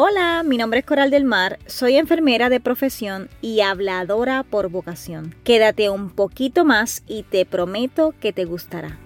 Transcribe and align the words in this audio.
Hola, 0.00 0.44
mi 0.44 0.58
nombre 0.58 0.78
es 0.78 0.86
Coral 0.86 1.10
del 1.10 1.24
Mar, 1.24 1.58
soy 1.66 1.96
enfermera 1.96 2.48
de 2.50 2.60
profesión 2.60 3.28
y 3.40 3.62
habladora 3.62 4.44
por 4.44 4.68
vocación. 4.68 5.34
Quédate 5.42 5.90
un 5.90 6.10
poquito 6.10 6.64
más 6.64 7.02
y 7.08 7.24
te 7.24 7.44
prometo 7.44 8.14
que 8.20 8.32
te 8.32 8.44
gustará. 8.44 8.96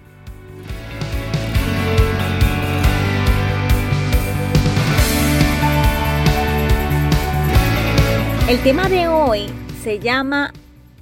El 8.47 8.61
tema 8.61 8.87
de 8.87 9.07
hoy 9.07 9.47
se 9.81 9.97
llama 9.97 10.53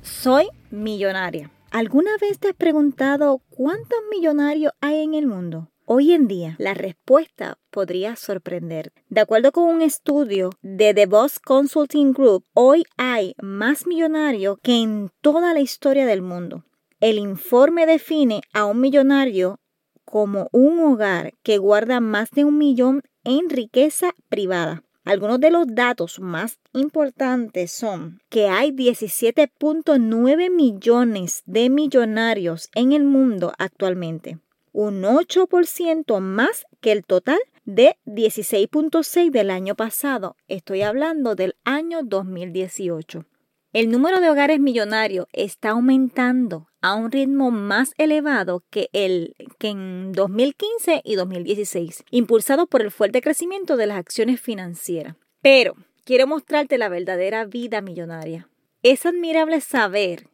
Soy 0.01 0.47
millonaria. 0.69 1.51
¿Alguna 1.69 2.11
vez 2.21 2.39
te 2.39 2.47
has 2.47 2.55
preguntado 2.55 3.41
cuántos 3.49 3.99
millonarios 4.09 4.71
hay 4.79 5.03
en 5.03 5.15
el 5.15 5.27
mundo? 5.27 5.70
Hoy 5.93 6.13
en 6.13 6.29
día, 6.29 6.55
la 6.57 6.73
respuesta 6.73 7.57
podría 7.69 8.15
sorprender. 8.15 8.93
De 9.09 9.19
acuerdo 9.19 9.51
con 9.51 9.65
un 9.65 9.81
estudio 9.81 10.51
de 10.61 10.93
The 10.93 11.05
Boss 11.05 11.37
Consulting 11.37 12.13
Group, 12.13 12.45
hoy 12.53 12.85
hay 12.95 13.35
más 13.41 13.85
millonarios 13.85 14.57
que 14.63 14.81
en 14.81 15.11
toda 15.19 15.53
la 15.53 15.59
historia 15.59 16.05
del 16.05 16.21
mundo. 16.21 16.63
El 17.01 17.17
informe 17.17 17.85
define 17.85 18.39
a 18.53 18.67
un 18.67 18.79
millonario 18.79 19.59
como 20.05 20.47
un 20.53 20.79
hogar 20.79 21.33
que 21.43 21.57
guarda 21.57 21.99
más 21.99 22.29
de 22.31 22.45
un 22.45 22.57
millón 22.57 23.01
en 23.25 23.49
riqueza 23.49 24.15
privada. 24.29 24.85
Algunos 25.03 25.41
de 25.41 25.51
los 25.51 25.67
datos 25.67 26.21
más 26.21 26.61
importantes 26.71 27.73
son 27.73 28.21
que 28.29 28.47
hay 28.47 28.71
17.9 28.71 30.55
millones 30.55 31.43
de 31.45 31.69
millonarios 31.69 32.69
en 32.75 32.93
el 32.93 33.03
mundo 33.03 33.51
actualmente 33.57 34.39
un 34.71 35.03
8% 35.03 36.19
más 36.19 36.65
que 36.79 36.91
el 36.91 37.03
total 37.03 37.39
de 37.65 37.97
16.6 38.05 39.31
del 39.31 39.51
año 39.51 39.75
pasado. 39.75 40.35
Estoy 40.47 40.81
hablando 40.81 41.35
del 41.35 41.55
año 41.63 42.01
2018. 42.03 43.25
El 43.73 43.89
número 43.89 44.19
de 44.19 44.29
hogares 44.29 44.59
millonarios 44.59 45.27
está 45.31 45.69
aumentando 45.69 46.67
a 46.81 46.95
un 46.95 47.09
ritmo 47.09 47.51
más 47.51 47.93
elevado 47.97 48.65
que, 48.69 48.89
el, 48.91 49.35
que 49.59 49.69
en 49.69 50.11
2015 50.11 51.01
y 51.05 51.15
2016, 51.15 52.03
impulsado 52.11 52.67
por 52.67 52.81
el 52.81 52.91
fuerte 52.91 53.21
crecimiento 53.21 53.77
de 53.77 53.85
las 53.85 53.97
acciones 53.97 54.41
financieras. 54.41 55.15
Pero 55.41 55.75
quiero 56.03 56.27
mostrarte 56.27 56.77
la 56.77 56.89
verdadera 56.89 57.45
vida 57.45 57.81
millonaria. 57.81 58.49
Es 58.83 59.05
admirable 59.05 59.61
saber 59.61 60.27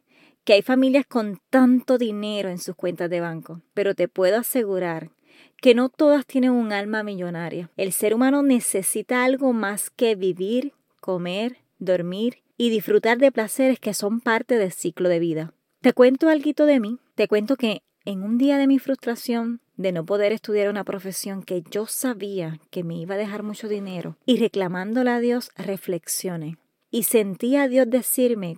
que 0.48 0.54
hay 0.54 0.62
familias 0.62 1.04
con 1.04 1.38
tanto 1.50 1.98
dinero 1.98 2.48
en 2.48 2.56
sus 2.56 2.74
cuentas 2.74 3.10
de 3.10 3.20
banco, 3.20 3.60
pero 3.74 3.94
te 3.94 4.08
puedo 4.08 4.38
asegurar 4.38 5.10
que 5.58 5.74
no 5.74 5.90
todas 5.90 6.24
tienen 6.24 6.52
un 6.52 6.72
alma 6.72 7.02
millonaria. 7.02 7.70
El 7.76 7.92
ser 7.92 8.14
humano 8.14 8.42
necesita 8.42 9.24
algo 9.24 9.52
más 9.52 9.90
que 9.90 10.14
vivir, 10.14 10.72
comer, 11.02 11.58
dormir 11.78 12.38
y 12.56 12.70
disfrutar 12.70 13.18
de 13.18 13.30
placeres 13.30 13.78
que 13.78 13.92
son 13.92 14.20
parte 14.22 14.56
del 14.56 14.72
ciclo 14.72 15.10
de 15.10 15.18
vida. 15.18 15.52
Te 15.82 15.92
cuento 15.92 16.30
algo 16.30 16.64
de 16.64 16.80
mí, 16.80 16.98
te 17.14 17.28
cuento 17.28 17.56
que 17.56 17.82
en 18.06 18.22
un 18.22 18.38
día 18.38 18.56
de 18.56 18.68
mi 18.68 18.78
frustración 18.78 19.60
de 19.76 19.92
no 19.92 20.06
poder 20.06 20.32
estudiar 20.32 20.70
una 20.70 20.84
profesión 20.84 21.42
que 21.42 21.62
yo 21.70 21.84
sabía 21.84 22.58
que 22.70 22.84
me 22.84 22.96
iba 22.96 23.16
a 23.16 23.18
dejar 23.18 23.42
mucho 23.42 23.68
dinero 23.68 24.16
y 24.24 24.38
reclamándole 24.38 25.10
a 25.10 25.20
Dios 25.20 25.50
reflexioné 25.58 26.56
y 26.90 27.02
sentí 27.02 27.56
a 27.56 27.68
Dios 27.68 27.90
decirme 27.90 28.56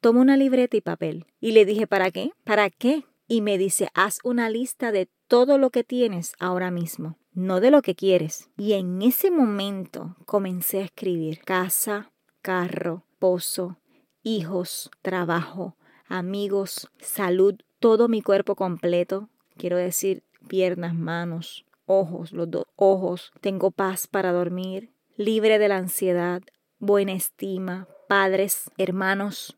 Tomo 0.00 0.20
una 0.20 0.38
libreta 0.38 0.78
y 0.78 0.80
papel. 0.80 1.26
Y 1.40 1.52
le 1.52 1.66
dije, 1.66 1.86
¿para 1.86 2.10
qué? 2.10 2.32
¿Para 2.44 2.70
qué? 2.70 3.04
Y 3.28 3.42
me 3.42 3.58
dice, 3.58 3.88
haz 3.94 4.18
una 4.24 4.48
lista 4.48 4.92
de 4.92 5.08
todo 5.28 5.58
lo 5.58 5.70
que 5.70 5.84
tienes 5.84 6.32
ahora 6.38 6.70
mismo, 6.70 7.18
no 7.32 7.60
de 7.60 7.70
lo 7.70 7.82
que 7.82 7.94
quieres. 7.94 8.48
Y 8.56 8.72
en 8.72 9.02
ese 9.02 9.30
momento 9.30 10.16
comencé 10.24 10.78
a 10.78 10.84
escribir 10.84 11.40
casa, 11.42 12.10
carro, 12.40 13.04
pozo, 13.18 13.76
hijos, 14.22 14.90
trabajo, 15.02 15.76
amigos, 16.06 16.88
salud, 16.98 17.56
todo 17.78 18.08
mi 18.08 18.22
cuerpo 18.22 18.56
completo. 18.56 19.28
Quiero 19.58 19.76
decir, 19.76 20.24
piernas, 20.48 20.94
manos, 20.94 21.66
ojos, 21.84 22.32
los 22.32 22.50
dos 22.50 22.64
ojos. 22.76 23.32
Tengo 23.42 23.70
paz 23.70 24.06
para 24.06 24.32
dormir, 24.32 24.94
libre 25.16 25.58
de 25.58 25.68
la 25.68 25.76
ansiedad, 25.76 26.42
buena 26.78 27.12
estima, 27.12 27.86
padres, 28.08 28.70
hermanos, 28.78 29.56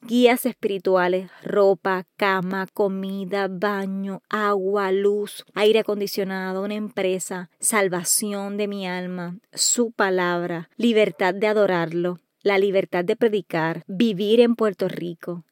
guías 0.00 0.46
espirituales, 0.46 1.30
ropa, 1.42 2.06
cama, 2.16 2.66
comida, 2.72 3.48
baño, 3.48 4.22
agua, 4.28 4.92
luz, 4.92 5.44
aire 5.54 5.80
acondicionado, 5.80 6.62
una 6.62 6.74
empresa, 6.74 7.50
salvación 7.58 8.56
de 8.56 8.68
mi 8.68 8.86
alma, 8.86 9.38
su 9.52 9.92
palabra, 9.92 10.70
libertad 10.76 11.34
de 11.34 11.46
adorarlo, 11.46 12.18
la 12.42 12.58
libertad 12.58 13.04
de 13.04 13.16
predicar, 13.16 13.82
vivir 13.86 14.40
en 14.40 14.54
Puerto 14.54 14.88
Rico. 14.88 15.44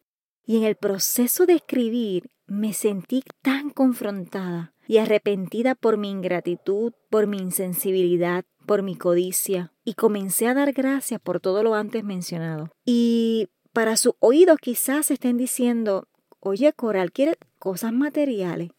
Y 0.44 0.58
en 0.58 0.64
el 0.64 0.76
proceso 0.76 1.44
de 1.46 1.54
escribir 1.54 2.30
me 2.46 2.72
sentí 2.72 3.22
tan 3.42 3.70
confrontada 3.70 4.72
y 4.86 4.98
arrepentida 4.98 5.74
por 5.74 5.96
mi 5.96 6.10
ingratitud, 6.10 6.92
por 7.10 7.26
mi 7.26 7.38
insensibilidad, 7.38 8.44
por 8.66 8.82
mi 8.82 8.96
codicia, 8.96 9.72
y 9.84 9.94
comencé 9.94 10.46
a 10.46 10.54
dar 10.54 10.72
gracias 10.72 11.20
por 11.20 11.40
todo 11.40 11.62
lo 11.62 11.74
antes 11.74 12.04
mencionado. 12.04 12.70
Y 12.84 13.48
para 13.76 13.98
sus 13.98 14.14
oídos 14.20 14.56
quizás 14.59 15.10
estén 15.10 15.37
diciendo, 15.37 16.09
oye 16.41 16.72
Coral, 16.72 17.12
¿quiere 17.12 17.37
cosas 17.59 17.92
materiales? 17.92 18.70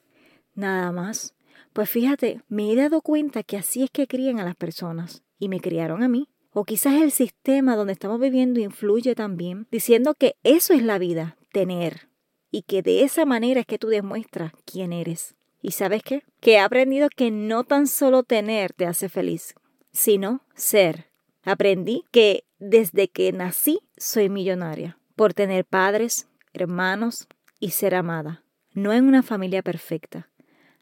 Nada 0.56 0.91
más. 0.91 1.35
Pues 1.72 1.88
fíjate, 1.88 2.41
me 2.47 2.72
he 2.72 2.75
dado 2.75 3.03
cuenta 3.03 3.44
que 3.44 3.58
así 3.58 3.84
es 3.84 3.91
que 3.91 4.08
crían 4.08 4.40
a 4.40 4.44
las 4.44 4.56
personas 4.56 5.22
y 5.38 5.50
me 5.50 5.59
criaron 5.59 6.02
a 6.02 6.08
mí. 6.08 6.30
O 6.52 6.66
quizás 6.66 7.00
el 7.00 7.12
sistema 7.12 7.75
donde 7.75 7.94
estamos 7.94 8.19
viviendo 8.19 8.59
influye 8.59 9.13
también, 9.13 9.68
diciendo 9.69 10.16
que 10.16 10.35
eso 10.41 10.74
es 10.74 10.81
la 10.81 10.97
vida, 10.97 11.38
tener, 11.52 12.09
y 12.50 12.64
que 12.64 12.81
de 12.81 13.03
esa 13.03 13.24
manera 13.24 13.59
es 13.59 13.68
que 13.68 13.78
tú 13.78 13.90
demuestras 13.90 14.52
quién 14.66 14.94
eres. 14.94 15.35
¿Y 15.62 15.74
sabes 15.74 16.02
qué? 16.02 16.24
Que 16.40 16.53
he 16.53 16.59
aprendido 16.59 17.09
que 17.16 17.29
no 17.29 17.66
tan 17.66 17.85
solo 17.85 18.24
tener 18.24 18.74
te 18.74 18.88
hace 18.88 19.09
feliz, 19.09 19.53
sino 19.91 20.41
ser. 20.56 21.12
Aprendí 21.47 22.03
que 22.12 22.44
desde 22.59 23.08
que 23.08 23.31
nací 23.31 23.80
soy 23.96 24.28
millonaria, 24.28 25.00
por 25.16 25.34
tener 25.34 25.63
padres, 25.63 26.28
hermanos 26.52 27.30
y 27.58 27.69
ser 27.69 27.96
amada, 27.96 28.44
no 28.74 28.91
en 28.91 29.06
una 29.06 29.24
familia 29.24 29.63
perfecta. 29.63 30.30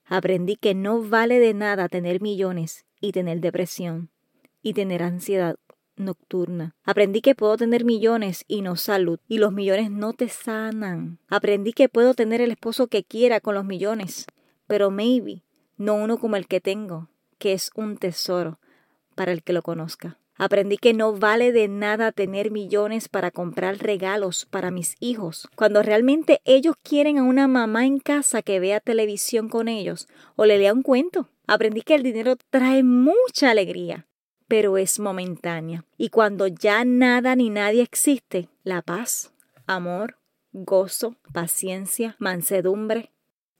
Aprendí 0.06 0.56
que 0.56 0.74
no 0.74 1.03
vale 1.03 1.38
de 1.38 1.53
nada 1.53 1.88
tener 1.88 2.20
millones 2.20 2.84
y 3.00 3.12
tener 3.12 3.42
depresión 3.42 4.09
y 4.64 4.74
tener 4.74 5.03
ansiedad 5.03 5.58
nocturna. 5.98 6.74
Aprendí 6.84 7.22
que 7.22 7.36
puedo 7.36 7.58
tener 7.58 7.86
millones 7.86 8.44
y 8.47 8.64
no 8.64 8.76
salud, 8.76 9.20
y 9.28 9.38
los 9.38 9.53
millones 9.53 9.92
no 9.92 10.14
te 10.14 10.30
sanan. 10.30 11.20
Aprendí 11.28 11.74
que 11.74 11.90
puedo 11.90 12.16
tener 12.16 12.42
el 12.42 12.50
esposo 12.50 12.88
que 12.88 13.03
quiera 13.03 13.40
con 13.40 13.53
los 13.53 13.66
millones, 13.66 14.26
pero 14.66 14.90
maybe 14.90 15.44
no 15.78 15.94
uno 15.94 16.18
como 16.18 16.38
el 16.38 16.47
que 16.47 16.59
tengo, 16.59 17.08
que 17.38 17.53
es 17.53 17.70
un 17.76 17.97
tesoro 17.97 18.58
para 19.14 19.32
el 19.32 19.44
que 19.44 19.53
lo 19.53 19.62
conozca. 19.62 20.18
Aprendí 20.38 20.78
que 20.78 20.94
no 20.94 21.13
vale 21.13 21.53
de 21.53 21.69
nada 21.69 22.12
tener 22.12 22.51
millones 22.51 23.07
para 23.07 23.31
comprar 23.31 23.78
regalos 23.78 24.46
para 24.46 24.69
mis 24.69 24.97
hijos, 25.00 25.47
cuando 25.56 25.81
realmente 25.81 26.41
ellos 26.44 26.75
quieren 26.84 27.18
a 27.18 27.23
una 27.23 27.47
mamá 27.47 27.85
en 27.85 28.00
casa 28.00 28.41
que 28.41 28.59
vea 28.59 28.81
televisión 28.81 29.47
con 29.47 29.69
ellos 29.69 30.09
o 30.35 30.46
le 30.46 30.57
lea 30.57 30.73
un 30.73 30.81
cuento. 30.81 31.29
Aprendí 31.47 31.81
que 31.81 31.96
el 31.96 32.03
dinero 32.03 32.35
trae 32.50 32.84
mucha 32.84 33.51
alegría, 33.51 34.07
pero 34.50 34.78
es 34.78 35.00
momentánea. 35.00 35.85
Y 35.97 36.09
cuando 36.09 36.47
ya 36.47 36.84
nada 36.84 37.35
ni 37.38 37.50
nadie 37.50 37.81
existe, 37.81 38.50
la 38.63 38.81
paz, 38.81 39.31
amor, 39.67 40.17
gozo, 40.52 41.16
paciencia, 41.31 42.17
mansedumbre, 42.19 43.12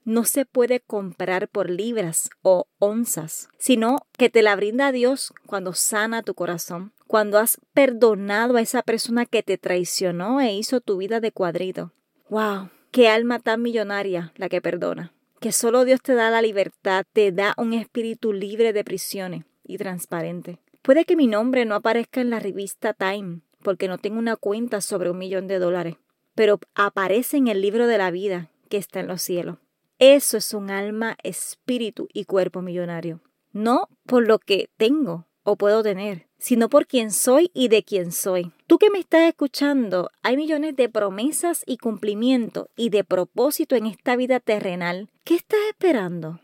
no 0.06 0.24
se 0.24 0.46
puede 0.46 0.80
comprar 0.80 1.50
por 1.50 1.70
libras 1.70 2.30
o 2.44 2.68
onzas, 2.80 3.50
sino 3.58 3.98
que 4.18 4.30
te 4.30 4.44
la 4.44 4.56
brinda 4.56 4.92
Dios 4.92 5.34
cuando 5.48 5.74
sana 5.74 6.22
tu 6.22 6.36
corazón, 6.36 6.94
cuando 7.08 7.40
has 7.40 7.60
perdonado 7.74 8.56
a 8.56 8.62
esa 8.62 8.84
persona 8.84 9.26
que 9.26 9.44
te 9.44 9.58
traicionó 9.58 10.40
e 10.40 10.54
hizo 10.54 10.80
tu 10.80 10.98
vida 10.98 11.20
de 11.20 11.32
cuadrito. 11.32 11.92
¡Wow! 12.30 12.70
¡Qué 12.92 13.10
alma 13.10 13.40
tan 13.40 13.62
millonaria 13.62 14.32
la 14.38 14.48
que 14.48 14.62
perdona! 14.62 15.12
Que 15.40 15.52
solo 15.52 15.84
Dios 15.86 16.02
te 16.02 16.14
da 16.14 16.30
la 16.30 16.42
libertad, 16.42 17.06
te 17.12 17.32
da 17.32 17.54
un 17.58 17.74
espíritu 17.74 18.32
libre 18.32 18.74
de 18.74 18.84
prisiones 18.84 19.44
y 19.64 19.78
transparente. 19.78 20.60
Puede 20.82 21.06
que 21.06 21.16
mi 21.16 21.28
nombre 21.28 21.66
no 21.66 21.76
aparezca 21.76 22.22
en 22.22 22.30
la 22.30 22.40
revista 22.40 22.94
Time, 22.94 23.42
porque 23.64 23.88
no 23.88 23.98
tengo 23.98 24.20
una 24.20 24.36
cuenta 24.36 24.82
sobre 24.82 25.10
un 25.10 25.18
millón 25.18 25.48
de 25.48 25.58
dólares, 25.60 25.96
pero 26.36 26.60
aparece 26.76 27.38
en 27.38 27.48
el 27.48 27.62
libro 27.62 27.88
de 27.88 27.98
la 27.98 28.12
vida 28.12 28.50
que 28.70 28.78
está 28.78 29.00
en 29.00 29.08
los 29.08 29.22
cielos. 29.22 29.58
Eso 30.00 30.38
es 30.38 30.54
un 30.54 30.72
alma, 30.72 31.18
espíritu 31.24 32.10
y 32.12 32.26
cuerpo 32.26 32.62
millonario. 32.62 33.22
No 33.54 33.88
por 34.06 34.28
lo 34.28 34.40
que 34.40 34.70
tengo 34.76 35.26
o 35.44 35.56
puedo 35.56 35.84
tener, 35.84 36.28
sino 36.38 36.70
por 36.70 36.86
quién 36.86 37.12
soy 37.12 37.50
y 37.54 37.70
de 37.70 37.84
quién 37.84 38.12
soy. 38.12 38.52
Tú 38.68 38.78
que 38.78 38.90
me 38.90 39.00
estás 39.00 39.22
escuchando, 39.22 40.10
hay 40.22 40.36
millones 40.36 40.76
de 40.76 40.90
promesas 40.90 41.64
y 41.66 41.78
cumplimiento 41.78 42.70
y 42.76 42.90
de 42.90 43.06
propósito 43.06 43.76
en 43.76 43.86
esta 43.86 44.18
vida 44.18 44.42
terrenal. 44.42 45.10
¿Qué 45.24 45.36
estás 45.36 45.60
esperando? 45.70 46.42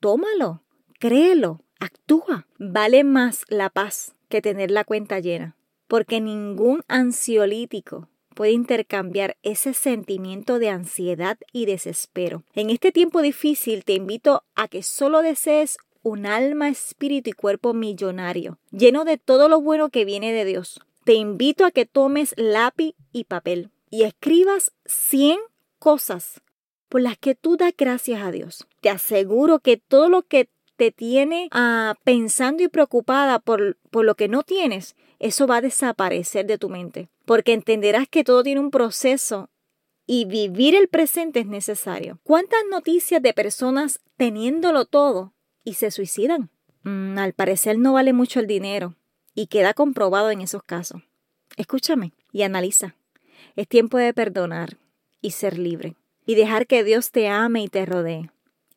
Tómalo, 0.00 0.62
créelo, 0.98 1.60
actúa. 1.80 2.46
Vale 2.58 3.04
más 3.04 3.44
la 3.48 3.68
paz 3.68 4.14
que 4.30 4.40
tener 4.40 4.70
la 4.70 4.84
cuenta 4.84 5.20
llena, 5.20 5.56
porque 5.88 6.20
ningún 6.20 6.82
ansiolítico 6.88 8.08
puede 8.34 8.52
intercambiar 8.52 9.36
ese 9.42 9.72
sentimiento 9.72 10.58
de 10.58 10.68
ansiedad 10.68 11.38
y 11.52 11.66
desespero. 11.66 12.42
En 12.54 12.70
este 12.70 12.92
tiempo 12.92 13.22
difícil 13.22 13.84
te 13.84 13.94
invito 13.94 14.42
a 14.54 14.68
que 14.68 14.82
solo 14.82 15.22
desees 15.22 15.78
un 16.02 16.26
alma, 16.26 16.68
espíritu 16.68 17.30
y 17.30 17.32
cuerpo 17.32 17.72
millonario, 17.72 18.58
lleno 18.70 19.04
de 19.04 19.16
todo 19.16 19.48
lo 19.48 19.60
bueno 19.60 19.88
que 19.88 20.04
viene 20.04 20.32
de 20.32 20.44
Dios. 20.44 20.80
Te 21.04 21.14
invito 21.14 21.64
a 21.64 21.70
que 21.70 21.86
tomes 21.86 22.34
lápiz 22.36 22.94
y 23.12 23.24
papel 23.24 23.70
y 23.90 24.02
escribas 24.02 24.72
100 24.86 25.38
cosas 25.78 26.42
por 26.88 27.00
las 27.00 27.16
que 27.16 27.34
tú 27.34 27.56
das 27.56 27.72
gracias 27.76 28.22
a 28.22 28.30
Dios. 28.30 28.66
Te 28.80 28.90
aseguro 28.90 29.60
que 29.60 29.76
todo 29.76 30.08
lo 30.08 30.22
que 30.22 30.48
te 30.76 30.90
tiene 30.90 31.48
ah, 31.52 31.94
pensando 32.04 32.62
y 32.62 32.68
preocupada 32.68 33.38
por, 33.38 33.76
por 33.90 34.04
lo 34.04 34.14
que 34.14 34.28
no 34.28 34.42
tienes, 34.42 34.96
eso 35.24 35.46
va 35.46 35.56
a 35.56 35.60
desaparecer 35.62 36.44
de 36.44 36.58
tu 36.58 36.68
mente, 36.68 37.08
porque 37.24 37.54
entenderás 37.54 38.06
que 38.06 38.24
todo 38.24 38.42
tiene 38.42 38.60
un 38.60 38.70
proceso 38.70 39.48
y 40.06 40.26
vivir 40.26 40.74
el 40.74 40.88
presente 40.88 41.40
es 41.40 41.46
necesario. 41.46 42.20
¿Cuántas 42.24 42.60
noticias 42.70 43.22
de 43.22 43.32
personas 43.32 44.00
teniéndolo 44.18 44.84
todo 44.84 45.32
y 45.64 45.74
se 45.74 45.90
suicidan? 45.90 46.50
Mm, 46.82 47.16
al 47.16 47.32
parecer 47.32 47.78
no 47.78 47.94
vale 47.94 48.12
mucho 48.12 48.38
el 48.38 48.46
dinero 48.46 48.96
y 49.34 49.46
queda 49.46 49.72
comprobado 49.72 50.30
en 50.30 50.42
esos 50.42 50.62
casos. 50.62 51.00
Escúchame 51.56 52.12
y 52.30 52.42
analiza. 52.42 52.94
Es 53.56 53.66
tiempo 53.66 53.96
de 53.96 54.12
perdonar 54.12 54.76
y 55.22 55.30
ser 55.30 55.58
libre 55.58 55.96
y 56.26 56.34
dejar 56.34 56.66
que 56.66 56.84
Dios 56.84 57.12
te 57.12 57.28
ame 57.28 57.62
y 57.62 57.68
te 57.68 57.86
rodee. 57.86 58.30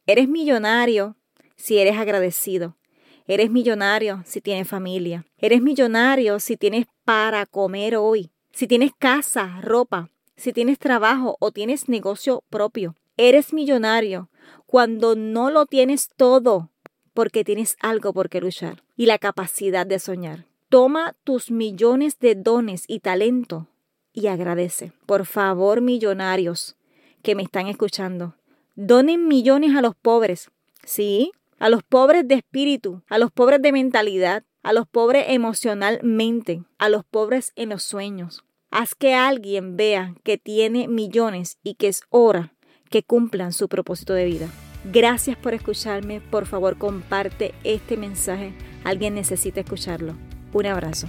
Eres 0.06 0.30
millonario 0.30 1.18
si 1.58 1.78
eres 1.78 1.98
agradecido. 1.98 2.78
Eres 3.28 3.52
millonario 3.52 4.24
si 4.26 4.40
tienes 4.40 4.68
familia. 4.68 5.26
Eres 5.38 5.62
millonario 5.62 6.40
si 6.40 6.56
tienes 6.56 6.88
para 7.04 7.46
comer 7.46 7.98
hoy. 7.98 8.32
Si 8.54 8.68
tienes 8.68 8.92
casa, 8.98 9.60
ropa. 9.62 10.10
Si 10.38 10.54
tienes 10.54 10.80
trabajo 10.80 11.36
o 11.40 11.52
tienes 11.52 11.90
negocio 11.90 12.44
propio. 12.50 12.96
Eres 13.18 13.52
millonario 13.52 14.30
cuando 14.66 15.16
no 15.16 15.52
lo 15.52 15.66
tienes 15.66 16.10
todo 16.16 16.70
porque 17.14 17.44
tienes 17.44 17.76
algo 17.82 18.14
por 18.14 18.30
qué 18.30 18.40
luchar 18.40 18.84
y 18.96 19.08
la 19.08 19.18
capacidad 19.18 19.86
de 19.86 20.00
soñar. 20.00 20.46
Toma 20.70 21.16
tus 21.24 21.50
millones 21.50 22.20
de 22.20 22.36
dones 22.36 22.84
y 22.88 23.00
talento 23.00 23.68
y 24.14 24.28
agradece. 24.28 24.94
Por 25.06 25.26
favor, 25.26 25.82
millonarios, 25.82 26.76
que 27.24 27.36
me 27.36 27.44
están 27.44 27.68
escuchando. 27.68 28.36
Donen 28.76 29.28
millones 29.28 29.76
a 29.76 29.82
los 29.82 29.96
pobres, 29.96 30.52
¿sí? 30.84 31.32
A 31.60 31.70
los 31.70 31.84
pobres 31.84 32.28
de 32.28 32.36
espíritu, 32.36 33.04
a 33.10 33.18
los 33.18 33.32
pobres 33.32 33.62
de 33.62 33.72
mentalidad, 33.72 34.44
a 34.62 34.74
los 34.74 34.88
pobres 34.88 35.26
emocionalmente, 35.30 36.64
a 36.78 36.90
los 36.90 37.04
pobres 37.04 37.52
en 37.56 37.70
los 37.70 37.84
sueños. 37.84 38.44
Haz 38.70 38.94
que 38.94 39.16
alguien 39.16 39.76
vea 39.76 40.14
que 40.24 40.38
tiene 40.38 40.88
millones 40.88 41.58
y 41.64 41.76
que 41.76 41.88
es 41.88 42.04
hora 42.10 42.54
que 42.90 43.02
cumplan 43.04 43.54
su 43.54 43.70
propósito 43.70 44.14
de 44.14 44.26
vida. 44.26 44.50
Gracias 44.92 45.36
por 45.36 45.54
escucharme. 45.54 46.22
Por 46.22 46.46
favor, 46.46 46.78
comparte 46.78 47.54
este 47.64 47.98
mensaje. 47.98 48.54
Alguien 48.84 49.16
necesita 49.16 49.62
escucharlo. 49.62 50.16
Un 50.54 50.66
abrazo. 50.68 51.08